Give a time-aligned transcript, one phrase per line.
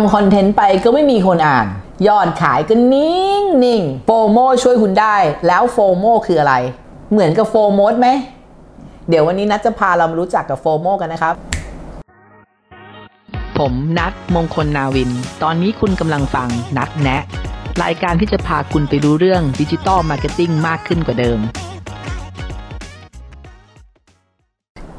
[0.00, 1.66] ทำคอนเทนต์ไปก็ไม่มีคนอ่าน
[2.08, 6.54] ยอดขายก็นิ่งนิ่ง FOMO ช่วยคุณได้ แล้ว FOMO คืออะไร
[7.12, 8.08] เหมือนกับ Foremost ไหม
[9.08, 11.34] เดี๋ยววันนี้นัตจะพาเรามารู้จักกับ FOMO กันนะครับ
[13.58, 15.10] ผมนัตมงคลนาวิน
[15.42, 17.22] ตอนนี้คุณกำลังฟังนัตแนะ
[17.82, 21.38] รายการที่จะพาคุณไปรู้เรื่อง digital marketing มากขึ้นกว่าเดิม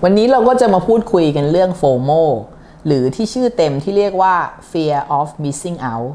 [0.03, 2.11] วันนี้เราก็จะมาพูดคุยกันเรื่องโฟโม
[2.86, 4.36] หรือที่ชื่อเต็มที่เรียกว่า
[4.71, 6.11] fear of missing out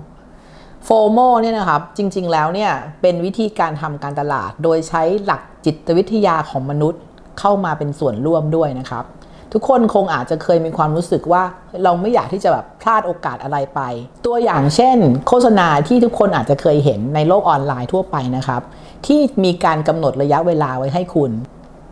[0.84, 7.01] โฟโมเนี่ยนะครับ จริงๆแล้วเนี่ยเป็นวิธีการทำการตลาด โดยใช้หลักจิตวิทยาของมนุษย์
[7.41, 9.05] เข้ามาเป็นส่วนร่วมด้วยนะครับ
[9.52, 11.42] ทุกคนคงอาจจะเคยมีความรู้สึกว่า
[11.83, 13.80] เราไม่อยากที่จะแบบพลาดโอกาสอะไรไป
[14.27, 18.62] ตัวอย่างเช่น โฆษณาที่ทุกคนอาจจะเคยเห็นในโลกออนไลน์ทั่วไปนะครับ
[19.06, 21.30] ที่มีการกำหนดระยะเวลาไว้ให้คุณ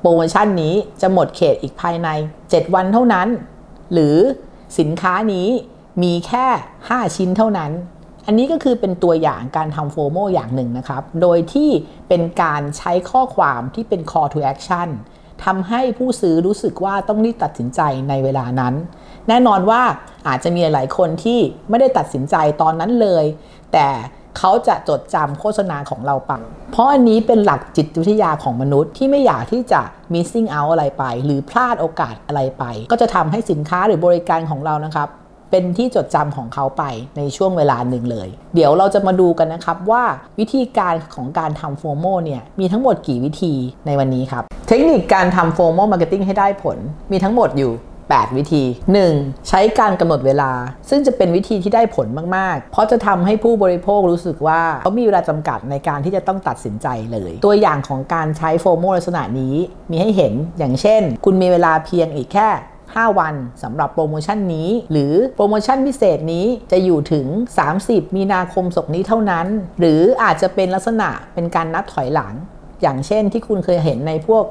[0.00, 2.08] โปรโมชั่นนี้จะหมดเขตอีกภายใน
[2.42, 3.28] 7 วันเท่านั้น
[3.92, 4.16] หรือ
[4.78, 5.48] สินค้านี้
[6.02, 6.46] มีแค่
[6.82, 7.72] 5 ชิ้นเท่านั้น
[8.26, 11.70] อันนี้ก็คือเป็นตัวอย่างการทำโฟโมอย่างหนึ่งนะครับ โดยที่
[12.08, 14.88] เป็นการใช้ข้อความที่เป็น call to action
[15.44, 18.74] ทำให้ผู้ซื้อรู้สึกว่าต้องรีบตัดสินใจในเวลานั้น
[19.28, 19.82] แน่นอนว่า
[20.28, 23.24] อาจจะมีหลายคนที่ไม่ได้ตัดสินใจตอนนั้นเลย
[23.72, 23.88] แต่
[24.38, 26.42] เขาจะจดจำโฆษณาของเราปัง
[26.72, 29.80] เพราะอันนี้เป็นหลักจิตวิทยาของมนุษย์ที่ไม่อยากที่จะ
[30.12, 35.08] missing out อะไรไป หรือพลาดโอกาสอะไรไป ก็จะทำให้สินค้าหรือบริการของเรานะครับ
[35.50, 36.84] เป็นที่จดจำของเขาไป
[37.16, 40.04] ในช่วงเวลาหนึ่งเลย เดี๋ยวเราจะมาดูกันนะครับว่า
[40.38, 43.54] วิธีการของการทำ FOMO เนี่ยมีทั้งหมดกี่วิธี
[43.86, 46.78] ในวันนี้ครับ เทคนิคการทำ FOMO marketing ให้ได้ผล
[47.12, 47.72] มีทั้งหมดอยู่
[48.14, 48.64] 8 วิธี
[49.06, 49.48] 1.
[49.48, 50.52] ใช้การกำหนดเวลา
[50.88, 59.54] ซึ่งจะเป็นวิธีที่ได้ผลมาก ๆ เพราะจะทำให้ผู้บริโภครู้สึกว่าเขามีเวลาจำกัดในการที่จะต้องตัดสินใจเลย ตัวอย่างของการใช้โฟโมลักษณะนี้
[59.90, 62.48] มีให้เห็นอย่างเช่น คุณมีเวลาเพียงอีกแค่
[62.84, 67.26] 5 วันสำหรับโปรโมชั่นนี้ หรือโปรโมชั่นพิเศษนี้จะอยู่ถึง
[67.70, 69.46] 30 มีนาคมศกนี้เท่านั้น
[69.80, 72.34] หรืออาจจะเป็นลักษณะเป็นการนับถอยหลัง
[72.82, 74.44] อย่างเช่นที่คุณเคยเห็นในพวก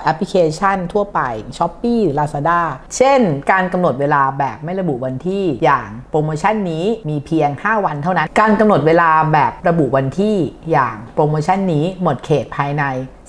[0.00, 1.20] แอปพลิเคชันทั่วไป
[1.56, 2.60] Shopee หรือ Lazada
[2.96, 10.36] เช่น การกำหนดเวลาแบบไม่ระบุวันที่อย่างโปรโมชั่นนี้มีเพียง 5 วันเท่านั้น การกำหนดเวลาแบบระบุวันที่
[10.70, 12.84] อย่างโปรโมชั่นนี้หมดเขตภายใน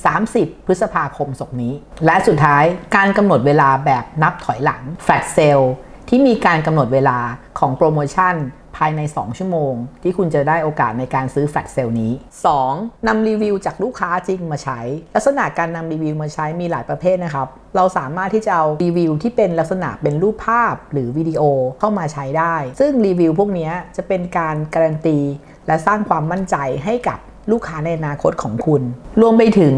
[0.10, 1.74] 30 พฤษภาคมศกนี้
[2.06, 2.64] และสุดท้าย
[2.96, 5.68] การกำหนดเวลาแบบนับถอยหลัง Flash Sale
[6.10, 7.18] ที่มีการกำหนดเวลา
[7.60, 8.36] ของโปรโมชั่น
[8.80, 9.74] ภายใน 2 ชั่วโมง
[10.04, 12.12] ที่คุณจะได้โอกาสในการซื้อ flash sale นี้
[12.60, 13.08] 2.
[13.08, 14.80] นำรีวิวจากลูกค้าจริงมาใช้
[15.16, 21.42] ลักษณะการนำรีวิวมาใช้มีหลายประเภทนะครับ เราสามารถที่จะเอารีวิวที่เป็นลักษณะเป็นรูปภาพหรือวิดีโอ
[21.80, 25.20] เข้ามาใช้ได้ ซึ่งรีวิวพวกนี้จะเป็นการการันตี
[25.68, 27.20] และสร้างความมั่นใจให้กับ
[27.52, 28.82] ลูกค้าในอนาคตของคุณ
[29.22, 29.74] รวมไปถึง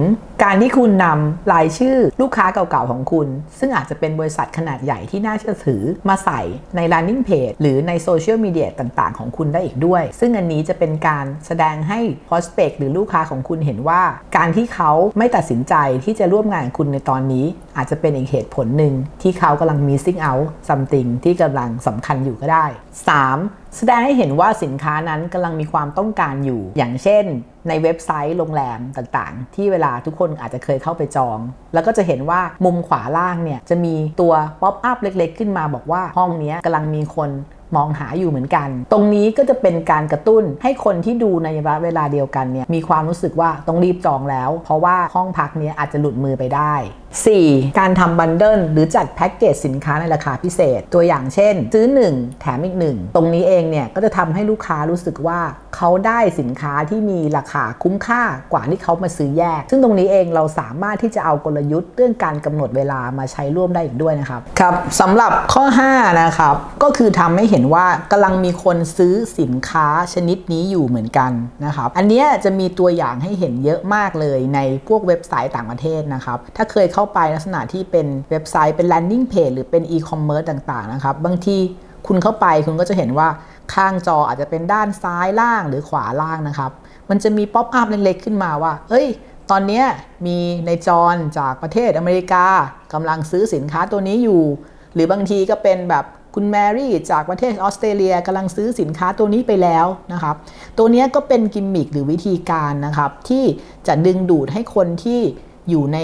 [0.46, 3.28] การที่คุณนำรายชื่อลูกค้าเก่าๆของคุณ
[3.60, 6.42] ซึ่งอาจจะเป็นบริษัทขนาดใหญ่ที่น่าเชื่อถือมาใส่
[6.76, 14.02] ใน landing page หรือในโซเชียลมีเดียต่างๆ ของคุณได้อีกด้วย ซึ่งอันนี้จะเป็นการแสดงให้ prospect หรือลูกค้าของคุณเห็นว่า
[14.38, 17.46] การที่เขาไม่ตัดสินใจที่จะร่วมงานกับคุณในตอนนี้
[17.78, 22.66] อาจจะเป็นอีกเหตุผลหนึ่งที่เขากำลัง missing out something ที่กำลังสำคัญอยู่ก็ได้
[23.22, 23.78] 3.
[23.78, 27.26] แสดงให้เห็นว่าสินค้านั้นกำลังมีความต้องการอยู่ อย่างเช่น
[27.68, 31.40] ในเว็บไซต์โรงแรมต่างๆ ที่เวลาทุกคนอาจจะเคยเข้าไปจอง
[31.74, 37.30] แล้วก็จะเห็นว่ามุมขวาล่างเนี่ยจะมีตัว pop-up เล็กๆ ขึ้นมาบอกว่าห้องนี้กำลังมีคน
[37.76, 46.74] มองหาอยู่เหมือนกัน ตรงนี้ก็จะเป็นการกระตุ้นให้คนที่ดูในระยะเวลาเดียวกันเนี่ยมีความรู้สึกว่าต้องรีบจองแล้ว เพราะว่าห้องพักนี้อาจจะหลุดมือไปได้
[47.20, 47.80] 4.
[47.80, 55.40] การทำบันเดิลหรือจัดแพ็กเกจสินค้าในราคาพิเศษ ตัวอย่างเช่น ซื้อ 1 แถมอีก 1 ตรงนี้เองเนี่ย ก็จะทำให้ลูกค้ารู้สึกว่า
[55.76, 71.32] เขาได้สินค้าที่มีราคาคุ้มค่ากว่าที่เขามาซื้อแยก ซึ่งตรงนี้เองเราสามารถที่จะเอากลยุทธ์เรื่องการกำหนดเวลามาใช้ร่วมได้อีกด้วยนะครับครับสำหรับข้อ 5 นะครับ ก็คือทำให้เห็นว่ากำลังมีคนซื้อสินค้าชนิดนี้อยู่เหมือนกัน
[71.66, 81.58] นะครับอันนี้จะมีตัวอย่างให้เห็นเยอะมากเลยในพวกเว็บไซต์ต่างประเทศนะครับถ้าเคยเข้าไปลักษณะที่เป็นเว็บไซต์เป็น landing page หรือเป็น e-commerce ต่างๆนะครับ บางที
[82.08, 83.28] คุณเข้าไปคุณก็จะเห็นว่า
[83.74, 86.72] ข้างจออาจจะเป็นด้านซ้ายล่างหรือขวาล่างนะครับ
[87.10, 89.08] มันจะมี pop-up เล็กๆขึ้นมาว่า เอ้ย
[89.52, 89.84] ตอนนี้
[90.26, 92.46] มีในจอนจากประเทศอเมริกา
[92.94, 94.44] กำลังซื้อสินค้าตัวนี้อยู่
[94.94, 96.06] หรือบางทีก็เป็นแบบ
[96.36, 100.36] คุณแมรี่จากประเทศออสเตรเลียกำลังซื้อสินค้าตัวนี้ไปแล้วนะครับ
[100.78, 103.44] ตัวนี้ก็เป็นกิมมิคหรือวิธีการนะครับ ที่
[103.88, 105.22] จะดึงดูดให้คนที่
[105.70, 105.98] อยู่ใน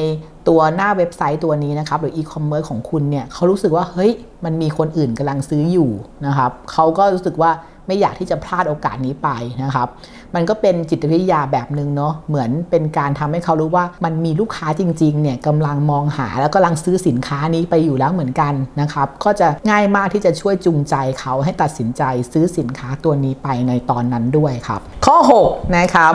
[0.47, 4.11] ตัวหน้าเว็บไซต์ตัวนี้นะครับ หรืออีคอมเมิร์ซของคุณเนี่ยเขารู้สึกว่าเฮ้ย
[4.45, 5.89] มันมีคนอื่นกำลังซื้ออยู่
[6.25, 7.51] นะครับเขาก็รู้สึกว่า
[7.87, 9.29] ไม่อยากที่จะพลาดโอกาสนี้ไป
[9.63, 9.87] นะครับ
[10.35, 25.17] มันก็เป็นจิตวิทยาแบบหนึ่งเนาะ เหมือนเป็นการทำให้เขารู้ว่ามันมีลูกค้าจริงๆเนี่ยกำลังมองหาแล้วกำลังซื้อสินค้านี้ไปอยู่แล้วเหมือนกันนะครับ ก็จะง่ายมากที่จะช่วยจูงใจเขาให้ตัดสินใจซื้อสินค้าตัวนี้ไปในตอนนั้นด้วยครับ ข้อ
[25.47, 26.13] 6 นะครับ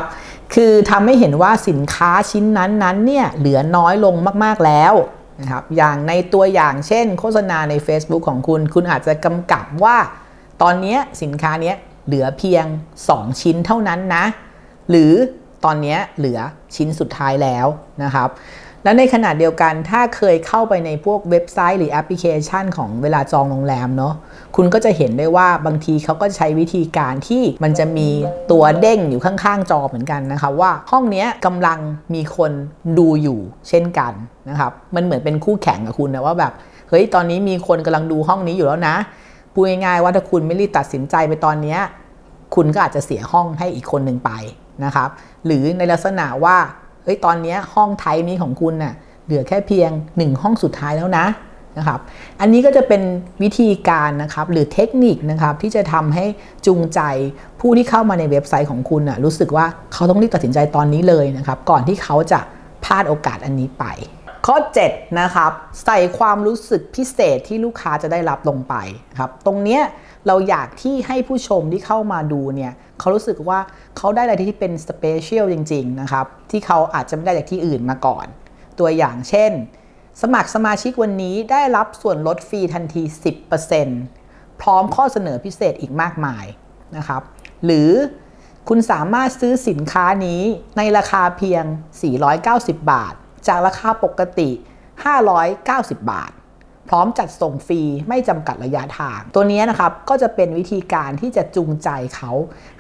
[0.55, 4.15] คือทำให้เห็นว่าสินค้าชิ้นนั้นๆเนี่ยเหลือน้อยลง
[4.45, 4.95] มากๆแล้ว
[5.41, 9.97] นะครับอย่างในตัวอย่างเช่น โฆษณาใน Facebook ของคุณ คุณอาจจะกำกับว่า
[10.63, 11.73] ตอนนี้สินค้านี้
[12.07, 12.65] เหลือเพียง
[13.05, 14.25] 2 ชิ้นเท่านั้นนะ
[14.91, 15.13] หรือ
[15.65, 16.39] ตอนนี้เหลือ
[16.77, 17.67] ชิ้นสุดท้ายแล้ว
[18.03, 18.29] นะครับ
[18.85, 24.15] และในขณะเดียวกันถ้าเคยเข้าไปในพวกเว็บไซต์หรือแอปพลิเคชันของเวลาจองโรงแรมเนาะ
[24.57, 28.09] คุณก็จะเห็นได้ว่าบางทีเขาก็ใช้วิธีการที่มันจะมี
[28.51, 31.79] ตัวเด้งอยู่ข้างๆ จอเหมือนกันนะคะว่าห้องนี้กำลัง
[32.15, 32.53] มีคน
[32.99, 34.13] ดูอยู่เช่นกัน
[34.49, 36.53] นะครับมันเหมือนเป็นคู่แข่งกับคุณนะว่าแบบ
[36.89, 38.97] เฮ้ยตอนนี้มีคนกำลังดูห้องนี้อยู่แล้วนะ
[39.53, 41.77] พูดง่ายๆว่าถ้าคุณไม่รีบตัดสินใจไปตอนนี้
[42.55, 44.31] คุณก็อาจจะเสียห้องให้อีกคนหนึ่งไป
[44.85, 45.09] นะครับ
[45.47, 46.57] หรือในลักษณะว่า
[47.05, 48.95] เฮ้ยตอนนี้ห้องไทยนี้ของคุณน่ะ
[49.25, 51.27] เหลือแค่เพียง 1 ห้องสุดท้ายแล้วนะ
[51.79, 52.01] นะครับ
[52.41, 53.03] อันนี้ก็จะเป็น
[53.43, 56.25] วิธีการนะครับหรือเทคนิคนะครับที่จะทำให้
[56.67, 57.01] จูงใจ
[57.61, 62.41] ผู้ที่เข้ามาในเว็บไซต์ของคุณน่ะรู้สึกว่าเขาต้องรีบตัดสินใจตอนนี้เลยนะครับ ก่อนที่เขาจะ
[62.85, 63.85] พลาดโอกาสอันนี้ไป
[64.47, 64.57] ข้อ
[64.89, 65.53] 7 นะครับ
[65.85, 68.75] ใส่ความรู้สึกพิเศษที่ลูกค้าจะได้รับลงไป
[69.19, 69.83] ครับ ตรงเนี้ย
[70.27, 73.59] เราอยากที่ให้ผู้ชมที่เข้ามาดูเนี่ยเขารู้สึกว่า
[73.97, 78.27] เขาได้อะไรที่เป็น special จริง ๆ นะครับ ที่เขาอาจจะไม่ได้จากที่อื่นมาก่อน
[78.79, 79.53] ตัวอย่างเช่น
[80.23, 83.03] สมัครสมาชิกวันนี้ได้รับส่วนลดฟรีทันที
[83.83, 86.45] 10%พร้อมข้อเสนอพิเศษอีกมากมาย
[86.97, 87.23] นะครับ
[87.65, 87.91] หรือ
[88.69, 90.43] คุณสามารถซื้อสินค้านี้
[90.77, 91.65] ในราคาเพียง
[92.29, 93.15] 490 บาท
[93.49, 94.51] จากราคาปกติ
[95.31, 96.33] 590 บาท
[96.89, 102.33] พร้อมจัดส่งฟรีไม่จำกัดระยะทาง ตัวนี้นะครับก็จะเป็นวิธีการที่จะจูงใจเขา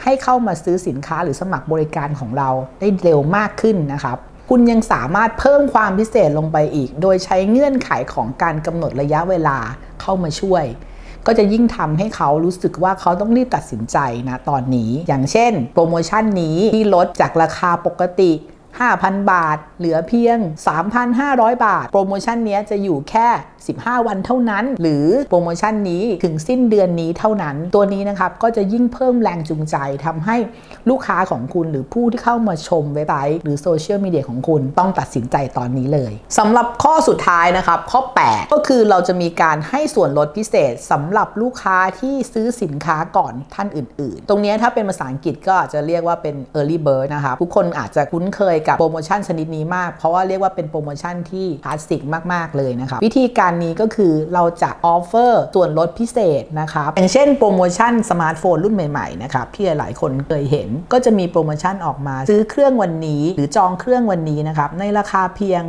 [0.02, 2.50] ให้เข้ามาซื้อสินค้าหรือสมัครบริการของเรา
[2.80, 4.18] ได้เร็วมากขึ้นนะครับ
[4.50, 9.58] คุณยังสามารถเพิ่มความพิเศษลงไปอีก โดยใช้เงื่อนไขของการกำหนดระยะเวลา
[10.00, 10.64] เข้ามาช่วย
[11.26, 13.98] ก็จะยิ่งทำให้เขารู้สึกว่าเขาต้องรีบตัดสินใจ
[14.28, 18.32] นะตอนนี้ อย่างเช่น โปรโมชั่นนี้ที่ลดจากราคาปกติ
[18.80, 20.38] 5,000 บาท เหลือเพียง
[21.00, 23.28] 3,500 บาท โปรโมชั่นนี้จะอยู่แค่
[23.68, 30.36] 15 วันเท่านั้น หรือโปรโมชั่นนี้ถึงสิ้นเดือนนี้เท่านั้น ตัวนี้นะครับก็จะยิ่งเพิ่มแรงจูงใจทำให้
[30.88, 52.00] ลูกค้าของคุณหรือผู้ที่เข้ามาชมเว็บไซต์หรือโซเชียลมีเดียของคุณต้องตัดสินใจตอนนี้เลยสำหรับข้อสุดท้ายนะครับ ข้อ 8 ก็คือเราจะมีการให้ส่วนลดพิเศษสำหรับลูกค้าที่ซื้อสินค้าก่อนท่านอื่น ๆ ตรงนี้ถ้าเป็นภาษาอังกฤษก็อาจจะเรียกว่าเป็น early bird นะครับทุกคนอาจจะคุ้นเคยกับโปรโมชั่นชนิดนี้มาก เพราะว่าเรียกว่าเป็นโปรโมชั่นที่คลาสสิก
[52.32, 65.62] มาก ๆ เลยนะครับ วิธีการนี้ก็คือเราจะ offer ส่วนลดพิเศษนะครับอย่างเช่นโปรโมชั่นสมาร์ทโฟนรุ่นใหม่ ๆ นะครับที่หลายๆ คนเคยเห็นก็จะมีโปรโมชั่นออกมา ซื้อเครื่องวันนี้หรือจองเครื่องวันนี้นะครับในราคาเพียง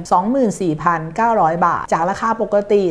[0.59, 2.81] 24,900 บาท จากราคาปกติ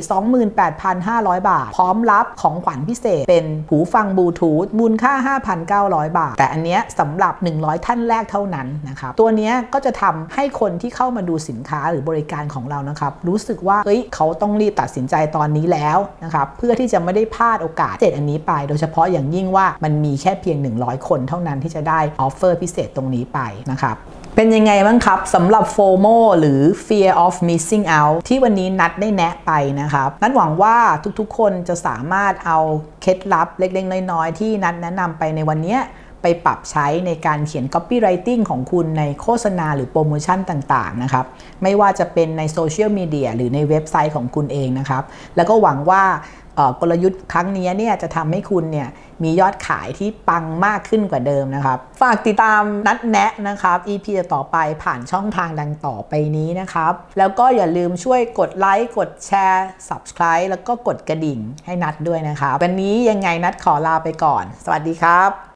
[0.71, 5.37] 28,500 บาท พร้อมรับของขวัญพิเศษ เป็นหูฟังบลูทูธมูลค่า
[5.91, 23.39] 5,900 บาท แต่อันเนี้ยสำหรับ 100 ท่านแรกเท่านั้นนะครับตัวเนี้ยก็จะทำให้คนที่เข้าเข้ามาดูสินค้าหรือบริการของเรานะครับรู้สึกว่าเฮ้ยเขาต้องรีบตัดสินใจตอนนี้แล้วนะครับเพื่อที่จะไม่ได้พลาดโอกาสเด็ดอันนี้ไป โดยเฉพาะอย่างยิ่งว่ามันมีแค่เพียง 100 คนเท่านั้นที่จะได้ offer พิเศษตรงนี้ไป
[23.71, 23.97] นะครับ
[24.37, 30.77] เป็นยังไงบ้างครับสำหรับ FOMO หรือ Fear of Missing Out ที่วันนี้นัดได้แนะไปนะครับ นัดหวังว่า
[31.19, 32.59] ทุกๆ คนจะสามารถเอา
[33.03, 35.79] เคล็ดลับเล็กๆ น้อยๆ ที่นัดแนะนำไปในวันนี้
[36.23, 41.27] ไปปรับใช้ในการเขียน copywriting ของคุณในโฆษณาหรือโปรโมชั่นต่างๆนะครับ
[41.63, 45.03] ไม่ว่าจะเป็นในโซเชียลมีเดียหรือในเว็บไซต์ของคุณเองนะครับ
[45.37, 46.03] แล้วก็หวังว่า
[46.81, 48.89] กลยุทธ์ครั้งนี้เนี่ยจะทำให้คุณเนี่ย
[49.23, 65.43] มียอดขายที่ปังมากขึ้นกว่าเดิมนะครับ ฝากติดตามนัดแนะนะครับ EP ต่อไปผ่านช่องทางดังต่อไปนี้นะครับ แล้วก็อย่าลืมช่วยกดไลค์ กดแชร์ Subscribe แล้วก็กดกระดิ่งให้นัดด้วยนะครับ วันนี้ยังไงนัดขอลาไปก่อน สวัสดีครับ